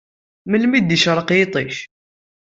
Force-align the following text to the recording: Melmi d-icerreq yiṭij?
Melmi 0.49 0.79
d-icerreq 0.81 1.29
yiṭij? 1.37 1.73